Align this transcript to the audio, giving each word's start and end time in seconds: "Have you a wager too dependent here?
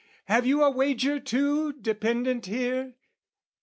"Have 0.25 0.47
you 0.47 0.63
a 0.63 0.71
wager 0.71 1.19
too 1.19 1.73
dependent 1.73 2.47
here? 2.47 2.95